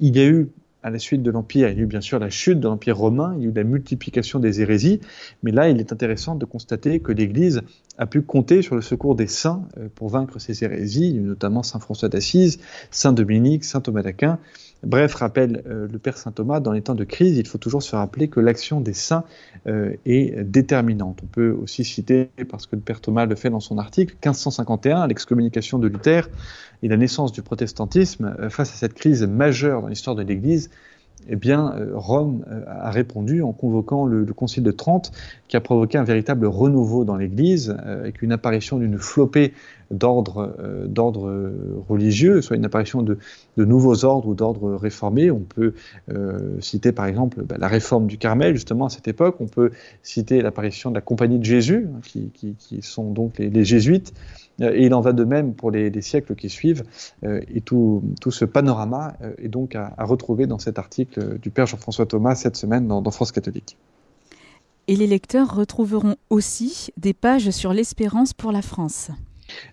il 0.00 0.16
y 0.16 0.20
a 0.20 0.26
eu 0.26 0.48
à 0.86 0.90
la 0.90 1.00
suite 1.00 1.20
de 1.24 1.32
l'Empire, 1.32 1.68
il 1.68 1.76
y 1.76 1.80
a 1.80 1.82
eu 1.82 1.86
bien 1.86 2.00
sûr 2.00 2.20
la 2.20 2.30
chute 2.30 2.60
de 2.60 2.68
l'Empire 2.68 2.96
romain, 2.96 3.34
il 3.36 3.42
y 3.42 3.46
a 3.46 3.48
eu 3.48 3.52
la 3.52 3.64
multiplication 3.64 4.38
des 4.38 4.60
hérésies, 4.60 5.00
mais 5.42 5.50
là, 5.50 5.68
il 5.68 5.80
est 5.80 5.92
intéressant 5.92 6.36
de 6.36 6.44
constater 6.44 7.00
que 7.00 7.10
l'Église 7.10 7.62
a 7.98 8.06
pu 8.06 8.22
compter 8.22 8.62
sur 8.62 8.74
le 8.74 8.82
secours 8.82 9.14
des 9.14 9.26
saints 9.26 9.66
euh, 9.78 9.88
pour 9.94 10.08
vaincre 10.08 10.38
ces 10.38 10.64
hérésies, 10.64 11.14
notamment 11.14 11.62
Saint 11.62 11.80
François 11.80 12.08
d'Assise, 12.08 12.58
Saint 12.90 13.12
Dominique, 13.12 13.64
Saint 13.64 13.80
Thomas 13.80 14.02
d'Aquin, 14.02 14.38
Bref, 14.82 15.14
rappelle 15.14 15.62
le 15.66 15.98
Père 15.98 16.18
Saint 16.18 16.32
Thomas, 16.32 16.60
dans 16.60 16.70
les 16.70 16.82
temps 16.82 16.94
de 16.94 17.02
crise, 17.02 17.38
il 17.38 17.46
faut 17.46 17.56
toujours 17.56 17.82
se 17.82 17.96
rappeler 17.96 18.28
que 18.28 18.40
l'action 18.40 18.82
des 18.82 18.92
saints 18.92 19.24
est 19.64 20.44
déterminante. 20.44 21.20
On 21.24 21.26
peut 21.26 21.50
aussi 21.50 21.82
citer, 21.82 22.28
parce 22.50 22.66
que 22.66 22.76
le 22.76 22.82
Père 22.82 23.00
Thomas 23.00 23.24
le 23.24 23.34
fait 23.36 23.48
dans 23.48 23.58
son 23.58 23.78
article, 23.78 24.12
1551, 24.16 25.06
l'excommunication 25.06 25.78
de 25.78 25.88
Luther 25.88 26.28
et 26.82 26.88
la 26.88 26.98
naissance 26.98 27.32
du 27.32 27.40
protestantisme, 27.40 28.36
face 28.50 28.70
à 28.70 28.76
cette 28.76 28.94
crise 28.94 29.22
majeure 29.26 29.80
dans 29.80 29.88
l'histoire 29.88 30.14
de 30.14 30.22
l'Église, 30.22 30.70
eh 31.28 31.36
bien, 31.36 31.74
euh, 31.76 31.90
Rome 31.94 32.44
euh, 32.50 32.62
a 32.66 32.90
répondu 32.90 33.42
en 33.42 33.52
convoquant 33.52 34.06
le, 34.06 34.24
Concile 34.26 34.62
de 34.62 34.70
Trente, 34.70 35.12
qui 35.48 35.56
a 35.56 35.60
provoqué 35.60 35.98
un 35.98 36.04
véritable 36.04 36.46
renouveau 36.46 37.04
dans 37.04 37.16
l'Église, 37.16 37.76
euh, 37.84 38.00
avec 38.00 38.22
une 38.22 38.32
apparition 38.32 38.78
d'une 38.78 38.98
flopée 38.98 39.52
d'ordres 39.90 40.52
religieux, 41.88 42.42
soit 42.42 42.56
une 42.56 42.64
apparition 42.64 43.02
de, 43.02 43.18
nouveaux 43.56 44.04
ordres 44.04 44.28
ou 44.28 44.34
d'ordres 44.34 44.74
réformés. 44.74 45.30
On 45.30 45.40
peut 45.40 45.74
citer 46.60 46.92
par 46.92 47.06
exemple 47.06 47.42
bah, 47.42 47.56
la 47.58 47.68
réforme 47.68 48.06
du 48.06 48.18
Carmel, 48.18 48.54
justement 48.54 48.86
à 48.86 48.90
cette 48.90 49.08
époque. 49.08 49.36
On 49.40 49.46
peut 49.46 49.70
citer 50.02 50.42
l'apparition 50.42 50.90
de 50.90 50.94
la 50.94 51.00
Compagnie 51.00 51.38
de 51.38 51.44
Jésus, 51.44 51.88
hein, 51.92 52.00
qui, 52.02 52.82
sont 52.82 53.10
donc 53.10 53.38
les 53.38 53.64
jésuites. 53.64 54.12
Euh, 54.60 54.72
et 54.74 54.86
il 54.86 54.94
en 54.94 55.00
va 55.00 55.12
de 55.12 55.24
même 55.24 55.54
pour 55.54 55.70
les, 55.70 56.00
siècles 56.00 56.34
qui 56.34 56.48
suivent. 56.48 56.84
Euh, 57.24 57.40
et 57.52 57.60
tout, 57.60 58.02
ce 58.28 58.44
panorama 58.44 59.14
euh, 59.22 59.32
est 59.38 59.48
donc 59.48 59.74
à, 59.74 59.94
retrouver 59.98 60.46
dans 60.46 60.58
cet 60.58 60.78
article 60.78 61.38
du 61.38 61.50
Père 61.50 61.66
Jean-François 61.66 62.06
Thomas 62.06 62.34
cette 62.34 62.56
semaine 62.56 62.86
dans 62.86 63.10
France 63.10 63.32
catholique. 63.32 63.76
Et 64.88 64.94
les 64.94 65.06
lecteurs 65.06 65.54
retrouveront 65.54 66.16
aussi 66.30 66.92
des 66.96 67.12
pages 67.12 67.50
sur 67.50 67.72
l'espérance 67.72 68.32
pour 68.32 68.52
la 68.52 68.62
France. 68.62 69.10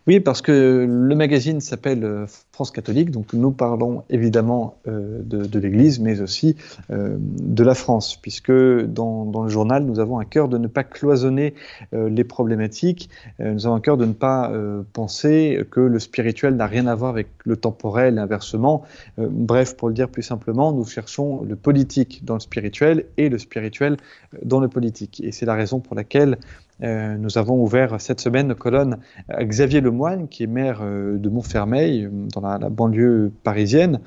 Oui, 0.07 0.19
parce 0.19 0.41
que 0.41 0.85
le 0.89 1.15
magazine 1.15 1.59
s'appelle 1.61 2.03
euh, 2.03 2.25
France 2.53 2.69
catholique, 2.69 3.09
donc 3.09 3.33
nous 3.33 3.51
parlons 3.51 4.03
évidemment 4.11 4.77
euh, 4.87 5.23
de, 5.23 5.59
l'Église, 5.59 5.99
mais 5.99 6.21
aussi 6.21 6.55
euh, 6.91 7.17
de 7.19 7.63
la 7.63 7.73
France, 7.73 8.15
puisque 8.15 8.51
dans, 8.51 9.43
le 9.43 9.49
journal, 9.49 9.83
nous 9.83 9.99
avons 9.99 10.19
un 10.19 10.25
cœur 10.25 10.47
de 10.47 10.59
ne 10.59 10.67
pas 10.67 10.83
cloisonner 10.83 11.55
les 11.91 12.23
problématiques, 12.23 13.09
nous 13.39 13.65
avons 13.65 13.75
un 13.75 13.79
cœur 13.79 13.97
de 13.97 14.05
ne 14.05 14.13
pas 14.13 14.51
penser 14.93 15.65
que 15.71 15.79
le 15.79 15.99
spirituel 15.99 16.55
n'a 16.55 16.67
rien 16.67 16.87
à 16.87 16.95
voir 16.95 17.11
avec 17.11 17.27
le 17.43 17.57
temporel, 17.57 18.19
inversement. 18.19 18.83
bref, 19.17 19.75
pour 19.75 19.87
le 19.87 19.93
dire 19.93 20.09
plus 20.09 20.23
simplement, 20.23 20.71
nous 20.71 20.85
cherchons 20.85 21.43
le 21.43 21.55
politique 21.55 22.23
dans 22.23 22.35
le 22.35 22.39
spirituel 22.39 23.05
et 23.17 23.29
le 23.29 23.37
spirituel 23.37 23.97
dans 24.43 24.59
le 24.59 24.67
politique. 24.67 25.21
Et 25.23 25.31
c'est 25.31 25.45
la 25.45 25.55
raison 25.55 25.79
pour 25.79 25.95
laquelle 25.95 26.37
euh, 26.81 27.17
nous 27.17 27.37
avons 27.37 27.61
ouvert 27.61 28.01
cette 28.01 28.19
semaine 28.19 28.47
nos 28.47 28.55
colonnes 28.55 28.97
à 29.29 29.43
Xavier 29.43 29.79
Lemoine, 29.79 30.27
qui 30.27 30.43
est 30.43 30.47
maire 30.47 30.79
euh, 30.81 31.17
de 31.17 31.29
Montfermeil, 31.29 32.09
dans 32.33 32.41
la, 32.43 32.69
banlieue 32.69 33.31
parisienne. 33.43 33.99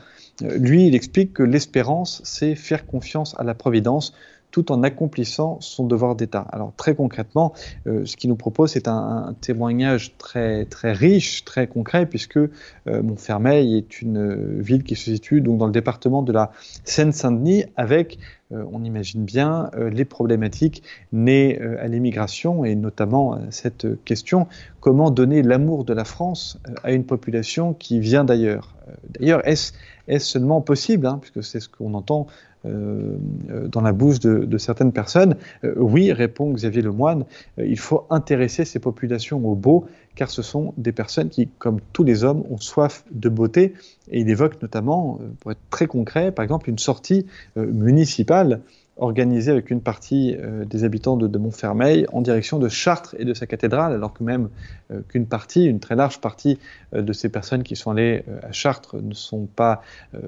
Euh, 0.42 0.56
lui, 0.58 0.86
il 0.86 0.94
explique 0.94 1.32
que 1.32 1.42
l'espérance, 1.42 2.20
c'est 2.24 2.54
faire 2.54 2.86
confiance 2.86 3.34
à 3.38 3.44
la 3.44 3.54
Providence 3.54 4.12
tout 4.50 4.72
en 4.72 4.82
accomplissant 4.82 5.58
son 5.60 5.86
devoir 5.86 6.16
d'État. 6.16 6.46
Alors 6.50 6.72
très 6.76 6.94
concrètement, 6.94 7.52
ce 7.84 8.16
qu'il 8.16 8.30
nous 8.30 8.36
propose, 8.36 8.72
c'est 8.72 8.88
un, 8.88 9.34
témoignage 9.40 10.16
très 10.16 10.64
très 10.64 10.92
riche, 10.92 11.44
très 11.44 11.66
concret, 11.66 12.06
puisque 12.06 12.38
Montfermeil 12.86 13.76
est 13.76 14.00
une 14.00 14.60
ville 14.60 14.82
qui 14.82 14.96
se 14.96 15.12
situe 15.12 15.40
donc 15.40 15.58
dans 15.58 15.66
le 15.66 15.72
département 15.72 16.22
de 16.22 16.32
la 16.32 16.52
Seine-Saint-Denis, 16.84 17.64
avec 17.76 18.18
euh, 18.52 18.64
on 18.72 18.84
imagine 18.84 19.24
bien 19.24 19.70
euh, 19.74 19.90
les 19.90 20.04
problématiques 20.04 20.82
nées 21.12 21.60
euh, 21.60 21.82
à 21.82 21.88
l'immigration 21.88 22.64
et 22.64 22.76
notamment 22.76 23.40
cette 23.50 24.02
question 24.04 24.46
comment 24.80 25.10
donner 25.10 25.42
l'amour 25.42 25.84
de 25.84 25.92
la 25.92 26.04
France 26.04 26.58
à 26.84 26.92
une 26.92 27.04
population 27.04 27.74
qui 27.74 27.98
vient 27.98 28.24
d'ailleurs. 28.24 28.74
D'ailleurs, 29.18 29.46
est-ce 29.46 29.72
seulement 30.18 30.60
possible, 30.60 31.06
hein, 31.06 31.18
puisque 31.20 31.42
c'est 31.42 31.58
ce 31.58 31.68
qu'on 31.68 31.94
entend 31.94 32.28
dans 32.66 33.80
la 33.80 33.92
bouche 33.92 34.20
de, 34.20 34.58
certaines 34.58 34.92
personnes 34.92 35.36
Oui, 35.76 36.12
répond 36.12 36.52
Xavier 36.52 36.82
Lemoine, 36.82 37.24
il 37.58 37.78
faut 37.78 38.06
intéresser 38.10 38.64
ces 38.64 38.78
populations 38.78 39.44
au 39.46 39.54
beau 39.54 39.86
car 40.16 40.30
ce 40.30 40.42
sont 40.42 40.74
des 40.76 40.92
personnes 40.92 41.28
qui, 41.28 41.48
comme 41.58 41.78
tous 41.92 42.02
les 42.02 42.24
hommes, 42.24 42.42
ont 42.50 42.56
soif 42.56 43.04
de 43.12 43.28
beauté. 43.28 43.74
Et 44.10 44.20
il 44.20 44.30
évoque 44.30 44.60
notamment, 44.60 45.20
euh, 45.20 45.28
pour 45.38 45.52
être 45.52 45.60
très 45.70 45.86
concret, 45.86 46.32
par 46.32 46.42
exemple, 46.42 46.68
une 46.68 46.78
sortie 46.78 47.26
euh, 47.56 47.66
municipale 47.66 48.62
organisé 48.98 49.50
avec 49.50 49.70
une 49.70 49.82
partie 49.82 50.36
euh, 50.38 50.64
des 50.64 50.84
habitants 50.84 51.16
de, 51.16 51.38
Montfermeil 51.38 52.06
en 52.12 52.22
direction 52.22 52.58
de 52.58 52.68
Chartres 52.68 53.14
et 53.18 53.24
de 53.24 53.34
sa 53.34 53.46
cathédrale, 53.46 53.92
alors 53.92 54.14
que 54.14 54.24
même 54.24 54.48
euh, 54.90 55.00
qu'une 55.08 55.26
partie, 55.26 55.66
une 55.66 55.80
très 55.80 55.96
large 55.96 56.20
partie 56.20 56.58
euh, 56.94 57.02
de 57.02 57.12
ces 57.12 57.28
personnes 57.28 57.62
qui 57.62 57.76
sont 57.76 57.90
allées 57.90 58.24
à 58.42 58.52
Chartres 58.52 58.96
ne 59.02 59.12
sont 59.12 59.46
pas 59.46 59.82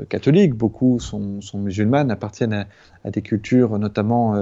catholiques, 0.09 0.55
beaucoup 0.55 1.01
sont, 1.01 1.41
musulmanes, 1.55 2.11
appartiennent 2.11 2.53
à, 2.53 2.67
à 3.05 3.11
des 3.11 3.23
cultures 3.23 3.79
notamment 3.79 4.35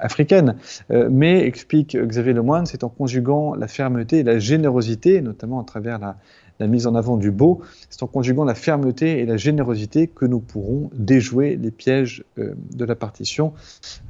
africaines. 0.00 0.56
mais, 0.90 1.46
explique 1.46 1.96
Xavier 1.96 2.32
Lemoine, 2.32 2.66
c'est 2.66 2.84
en 2.84 2.88
conjuguant 2.88 3.54
la 3.54 3.68
fermeté 3.68 4.18
et 4.18 4.22
la 4.22 4.38
générosité, 4.38 5.20
notamment 5.22 5.60
à 5.60 5.64
travers 5.64 5.98
la, 5.98 6.16
la 6.62 6.68
mise 6.68 6.86
en 6.86 6.94
avant 6.94 7.16
du 7.16 7.32
beau, 7.32 7.60
c'est 7.90 8.04
en 8.04 8.06
conjuguant 8.06 8.44
la 8.44 8.54
fermeté 8.54 9.18
et 9.18 9.26
la 9.26 9.36
générosité 9.36 10.06
que 10.06 10.24
nous 10.24 10.38
pourrons 10.38 10.90
déjouer 10.94 11.56
les 11.56 11.72
pièges 11.72 12.22
euh, 12.38 12.54
de 12.72 12.84
la 12.84 12.94
partition. 12.94 13.52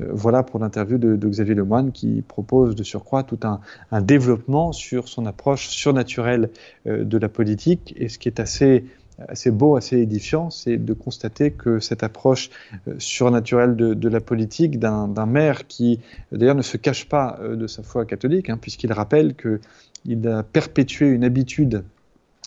Euh, 0.00 0.08
voilà 0.12 0.42
pour 0.42 0.60
l'interview 0.60 0.98
de, 0.98 1.28
Xavier 1.28 1.54
Lemoine 1.54 1.92
qui 1.92 2.22
propose 2.22 2.76
de 2.76 2.82
surcroît 2.82 3.22
tout 3.22 3.40
un, 3.42 3.60
développement 4.02 4.72
sur 4.72 5.08
son 5.08 5.24
approche 5.24 5.68
surnaturelle 5.68 6.50
euh, 6.86 7.04
de 7.04 7.16
la 7.16 7.30
politique. 7.30 7.94
Et 7.96 8.10
ce 8.10 8.18
qui 8.18 8.28
est 8.28 8.38
assez 8.38 8.84
assez 9.28 9.50
beau, 9.50 9.76
assez 9.76 9.98
édifiant, 9.98 10.50
c'est 10.50 10.78
de 10.78 10.94
constater 10.94 11.52
que 11.52 11.78
cette 11.78 12.02
approche 12.02 12.50
surnaturelle 12.98 13.76
de, 13.76 14.08
la 14.08 14.20
politique 14.20 14.80
d'un 14.80 15.26
maire 15.26 15.66
qui, 15.68 16.00
d'ailleurs, 16.32 16.56
ne 16.56 16.62
se 16.62 16.78
cache 16.78 17.08
pas 17.08 17.38
de 17.44 17.66
sa 17.66 17.82
foi 17.82 18.04
catholique, 18.06 18.48
hein, 18.48 18.58
puisqu'il 18.60 18.90
rappelle 18.90 19.34
qu'il 19.36 20.26
a 20.26 20.42
perpétué 20.42 21.08
une 21.08 21.24
habitude 21.24 21.84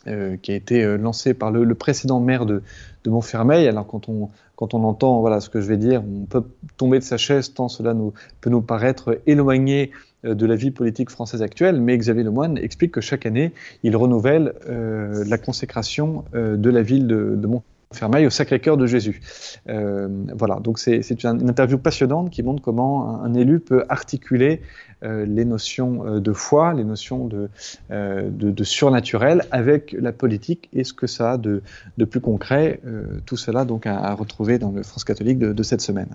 euh, 0.07 0.37
qui 0.37 0.51
a 0.51 0.55
été 0.55 0.83
euh, 0.83 0.97
lancé 0.97 1.33
par 1.33 1.51
le, 1.51 1.73
précédent 1.73 2.19
maire 2.19 2.45
de, 2.45 2.61
de, 3.03 3.09
Montfermeil. 3.09 3.67
Alors 3.67 3.87
quand 3.87 4.07
on, 4.07 4.29
quand 4.55 4.73
on 4.73 4.83
entend 4.83 5.19
voilà, 5.19 5.41
ce 5.41 5.49
que 5.49 5.61
je 5.61 5.67
vais 5.67 5.77
dire, 5.77 6.03
on 6.03 6.25
peut 6.25 6.43
tomber 6.77 6.99
de 6.99 7.03
sa 7.03 7.17
chaise 7.17 7.53
tant 7.53 7.69
cela 7.69 7.93
nous, 7.93 8.13
peut 8.39 8.49
nous 8.49 8.61
paraître 8.61 9.19
éloigné 9.25 9.91
euh, 10.23 10.35
de 10.35 10.45
la 10.45 10.55
vie 10.55 10.71
politique 10.71 11.09
française 11.09 11.41
actuelle, 11.41 11.81
mais 11.81 11.97
Xavier 11.97 12.23
Lemoine 12.23 12.57
explique 12.57 12.91
que 12.91 13.01
chaque 13.01 13.25
année, 13.25 13.51
il 13.83 13.95
renouvelle 13.97 14.53
la 14.67 15.37
consécration 15.37 16.23
de 16.33 16.69
la 16.69 16.81
ville 16.81 17.07
de, 17.07 17.35
de 17.35 17.47
Montfermeil 17.47 17.74
Fermeil 17.95 18.27
au 18.27 18.29
Sacré-Cœur 18.29 18.77
de 18.77 18.85
Jésus. 18.85 19.21
Euh, 19.69 20.07
voilà, 20.33 20.59
donc 20.59 20.79
c'est 20.79 21.23
une 21.23 21.49
interview 21.49 21.77
passionnante 21.77 22.29
qui 22.29 22.43
montre 22.43 22.61
comment 22.61 23.21
un, 23.21 23.33
élu 23.33 23.59
peut 23.59 23.85
articuler 23.89 24.61
euh, 25.03 25.25
les 25.25 25.45
notions 25.45 26.05
euh, 26.05 26.19
de 26.19 26.33
foi, 26.33 26.73
les 26.73 26.83
notions 26.83 27.27
de, 27.27 27.49
de, 27.89 28.63
surnaturel 28.63 29.43
avec 29.51 29.95
la 29.99 30.11
politique 30.11 30.69
et 30.73 30.83
ce 30.83 30.93
que 30.93 31.07
ça 31.07 31.33
a 31.33 31.37
de, 31.37 31.61
de 31.97 32.05
plus 32.05 32.21
concret. 32.21 32.79
tout 33.25 33.37
cela 33.37 33.65
donc 33.65 33.85
à, 33.85 34.13
retrouver 34.13 34.59
dans 34.59 34.71
le 34.71 34.83
France 34.83 35.03
catholique 35.03 35.39
de 35.39 35.63
cette 35.63 35.81
semaine. 35.81 36.09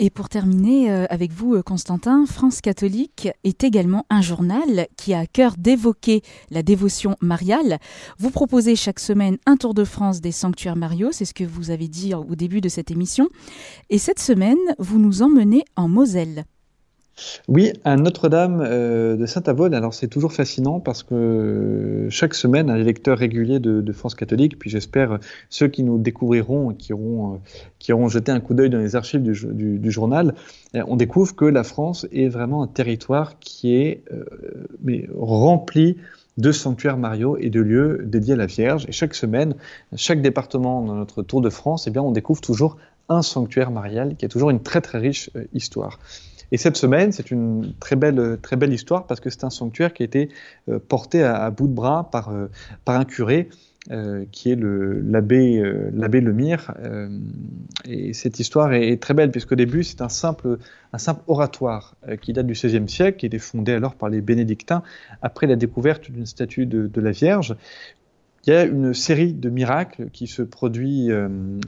Et 0.00 0.10
pour 0.10 0.28
terminer 0.28 0.92
euh, 0.92 1.06
avec 1.10 1.32
vous, 1.32 1.54
euh, 1.54 1.62
Constantin, 1.62 2.24
France 2.24 2.60
catholique 2.60 3.28
est 3.42 3.64
également 3.64 4.06
un 4.10 4.22
journal 4.22 4.86
qui 4.96 5.12
a 5.12 5.20
à 5.20 5.26
cœur 5.26 5.54
d'évoquer 5.58 6.22
la 6.50 6.62
dévotion 6.62 7.16
mariale. 7.20 7.78
Vous 8.18 8.30
proposez 8.30 8.76
chaque 8.76 9.00
semaine 9.00 9.38
un 9.44 9.56
tour 9.56 9.74
de 9.74 9.82
France 9.82 10.20
des 10.20 10.30
sanctuaires 10.30 10.76
mariaux, 10.76 11.10
c'est 11.10 11.24
ce 11.24 11.34
que 11.34 11.42
vous 11.42 11.70
avez 11.70 11.88
dit 11.88 12.14
au 12.14 12.36
début 12.36 12.60
de 12.60 12.68
cette 12.68 12.92
émission. 12.92 13.28
Et 13.90 13.98
cette 13.98 14.20
semaine, 14.20 14.58
vous 14.78 15.00
nous 15.00 15.22
emmenez 15.22 15.64
en 15.74 15.88
Moselle. 15.88 16.44
Oui, 17.48 17.72
à 17.84 17.96
Notre-Dame 17.96 18.62
euh, 18.64 19.16
de 19.16 19.26
Saint-Avold. 19.26 19.74
Alors 19.74 19.94
c'est 19.94 20.08
toujours 20.08 20.32
fascinant 20.32 20.80
parce 20.80 21.02
que 21.02 22.06
chaque 22.10 22.34
semaine, 22.34 22.70
un 22.70 22.76
lecteur 22.76 23.18
régulier 23.18 23.58
de, 23.58 23.92
France 23.92 24.14
catholique, 24.14 24.58
puis 24.58 24.70
j'espère 24.70 25.18
ceux 25.48 25.68
qui 25.68 25.82
nous 25.82 25.98
découvriront, 25.98 26.72
qui 26.74 26.92
auront, 26.92 27.34
euh, 27.34 27.38
qui 27.78 27.92
auront 27.92 28.08
jeté 28.08 28.30
un 28.30 28.40
coup 28.40 28.54
d'œil 28.54 28.70
dans 28.70 28.78
les 28.78 28.96
archives 28.96 29.22
du, 29.22 29.90
journal, 29.90 30.34
euh, 30.74 30.82
on 30.86 30.96
découvre 30.96 31.34
que 31.34 31.44
la 31.44 31.64
France 31.64 32.06
est 32.12 32.28
vraiment 32.28 32.62
un 32.62 32.66
territoire 32.66 33.38
qui 33.38 33.74
est 33.74 34.04
mais 34.82 35.08
rempli 35.16 35.96
de 36.36 36.52
sanctuaires 36.52 36.98
mariaux 36.98 37.36
et 37.38 37.50
de 37.50 37.60
lieux 37.60 38.02
dédiés 38.04 38.34
à 38.34 38.36
la 38.36 38.46
Vierge. 38.46 38.84
Et 38.88 38.92
chaque 38.92 39.14
semaine, 39.14 39.54
chaque 39.96 40.22
département 40.22 40.82
dans 40.82 40.94
notre 40.94 41.22
Tour 41.22 41.40
de 41.40 41.50
France, 41.50 41.86
eh 41.88 41.90
bien, 41.90 42.02
on 42.02 42.12
découvre 42.12 42.40
toujours 42.40 42.76
un 43.08 43.22
sanctuaire 43.22 43.70
marial 43.70 44.14
qui 44.16 44.24
a 44.24 44.28
toujours 44.28 44.50
une 44.50 44.60
très 44.60 44.80
très 44.80 44.98
riche 44.98 45.30
histoire. 45.52 45.98
Et 46.52 46.56
cette 46.56 46.76
semaine, 46.76 47.12
c'est 47.12 47.30
une 47.30 47.74
très 47.78 47.96
belle, 47.96 48.38
très 48.40 48.56
belle 48.56 48.72
histoire 48.72 49.06
parce 49.06 49.20
que 49.20 49.30
c'est 49.30 49.44
un 49.44 49.50
sanctuaire 49.50 49.92
qui 49.92 50.02
a 50.02 50.06
été 50.06 50.30
euh, 50.68 50.78
porté 50.78 51.22
à, 51.22 51.50
bout 51.50 51.68
de 51.68 51.74
bras 51.74 52.08
par, 52.10 52.30
euh, 52.30 52.46
par 52.84 52.98
un 52.98 53.04
curé. 53.04 53.48
Euh, 53.90 54.26
qui 54.32 54.50
est 54.50 54.58
l'abbé 54.60 55.62
l'abbé 55.94 56.20
Lemire. 56.20 56.74
et 57.86 58.12
cette 58.12 58.38
histoire 58.38 58.74
est, 58.74 59.00
très 59.00 59.14
belle, 59.14 59.30
puisqu'au 59.30 59.54
début, 59.54 59.82
c'est 59.82 60.02
un 60.02 60.10
simple, 60.10 60.58
un 60.92 60.98
simple 60.98 61.22
oratoire 61.26 61.94
qui 62.20 62.34
date 62.34 62.46
du 62.46 62.52
XVIe 62.52 62.86
siècle, 62.86 63.16
qui 63.16 63.24
été 63.24 63.38
fondé 63.38 63.72
alors 63.72 63.94
par 63.94 64.10
les 64.10 64.20
bénédictins, 64.20 64.82
après 65.22 65.46
la 65.46 65.56
découverte 65.56 66.10
d'une 66.10 66.26
statue 66.26 66.66
de, 66.66 66.86
de, 66.86 67.00
la 67.00 67.12
Vierge, 67.12 67.56
il 68.46 68.50
y 68.50 68.52
a 68.52 68.64
une 68.64 68.92
série 68.92 69.32
de 69.32 69.48
miracles 69.48 70.10
qui 70.12 70.26
se 70.26 70.42
produit 70.42 71.08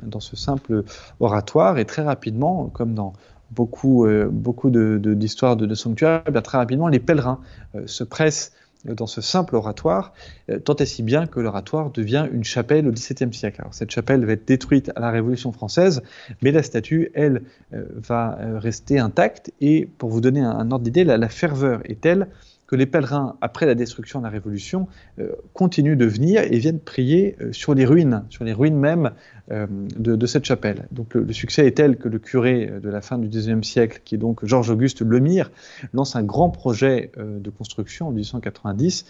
dans 0.03 0.21
ce 0.21 0.37
simple 0.37 0.85
oratoire 1.21 1.79
et 1.79 1.87
très 1.87 2.03
rapidement, 2.03 2.67
comme 2.67 2.93
dans 2.93 3.15
beaucoup, 3.51 4.07
beaucoup 4.31 4.71
d'histoires 4.71 5.57
de, 5.57 5.67
de, 5.67 5.71
de, 5.71 5.75
sanctuaires, 5.75 6.23
eh 6.27 6.43
très 6.43 6.59
rapidement, 6.59 6.89
les 6.89 7.01
pèlerins 7.01 7.41
se 7.87 8.05
pressent 8.05 8.53
dans 8.85 9.07
ce 9.07 9.21
simple 9.21 9.57
oratoire, 9.57 10.13
euh, 10.51 10.59
tant 10.59 10.75
et 10.77 10.87
si 10.87 11.03
bien 11.03 11.27
que 11.27 11.41
l'oratoire 11.41 11.91
devient 11.91 12.29
une 12.33 12.45
chapelle 12.45 12.89
au 12.89 12.93
XVIIe 12.93 13.33
siècle. 13.33 13.63
Cette 13.73 13.91
chapelle 13.91 14.25
va 14.25 14.33
être 14.33 14.47
détruite 14.47 14.91
à 14.97 15.01
la 15.01 15.11
Révolution 15.11 15.53
française, 15.53 16.03
mais 16.43 16.51
la 16.51 16.63
statue, 16.63 17.11
elle, 17.15 17.43
euh, 17.75 17.85
va 17.95 18.39
euh, 18.41 18.59
rester 18.59 18.99
intacte. 18.99 19.53
Et 19.61 19.89
pour 19.99 20.11
vous 20.11 20.21
donner 20.21 20.41
un, 20.41 20.71
ordre 20.71 20.85
d'idée, 20.85 21.05
la, 21.05 21.29
ferveur 21.29 21.81
est 21.85 22.01
telle 22.01 22.29
que 22.71 22.77
les 22.77 22.87
pèlerins, 22.87 23.37
après 23.41 23.67
la 23.67 23.75
destruction 23.75 24.21
de 24.21 24.25
la 24.25 24.31
Révolution, 24.31 24.87
euh, 25.19 25.33
continuent 25.55 25.97
de 25.97 26.05
venir 26.05 26.43
et 26.43 26.57
viennent 26.57 26.79
prier 26.79 27.35
euh, 27.41 27.53
sur 27.53 27.75
les 27.75 27.85
ruines, 27.85 28.23
sur 28.29 28.45
les 28.45 28.53
ruines 28.53 28.79
même 28.79 29.11
euh, 29.51 29.67
de, 29.99 30.27
cette 30.27 30.45
chapelle. 30.45 30.87
Donc 30.93 31.15
le, 31.15 31.33
succès 31.33 31.67
est 31.67 31.73
tel 31.73 31.97
que 31.97 32.09
le 32.09 32.21
curé 32.21 32.71
de 32.81 32.89
la 32.89 33.01
fin 33.01 33.19
du 33.19 33.27
XIXe 33.27 33.67
siècle, 33.67 34.03
qui 34.05 34.15
est 34.15 34.19
donc 34.19 34.45
Georges-Auguste 34.47 35.01
Lemire, 35.01 35.51
lance 35.93 36.15
un 36.15 36.23
grand 36.23 36.51
projet 36.51 37.11
de 37.19 37.51
construction 37.51 38.07
en 38.07 38.13
1890. 38.13 39.05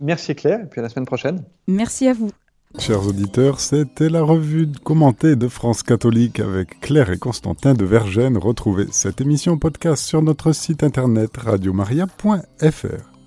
Merci 0.00 0.34
Claire 0.34 0.60
et 0.62 0.66
puis 0.66 0.80
à 0.80 0.82
la 0.82 0.88
semaine 0.88 1.06
prochaine. 1.06 1.42
Merci 1.66 2.08
à 2.08 2.12
vous. 2.12 2.30
Chers 2.78 3.06
auditeurs, 3.06 3.60
c'était 3.60 4.10
la 4.10 4.22
revue 4.22 4.68
commentée 4.84 5.36
de 5.36 5.48
France 5.48 5.82
catholique 5.82 6.38
avec 6.38 6.80
Claire 6.80 7.10
et 7.10 7.18
Constantin 7.18 7.74
de 7.74 7.84
Vergennes. 7.84 8.36
Retrouvez 8.36 8.86
cette 8.90 9.20
émission 9.22 9.58
podcast 9.58 10.04
sur 10.04 10.22
notre 10.22 10.52
site 10.52 10.82
internet 10.82 11.34
radiomaria.fr. 11.36 13.17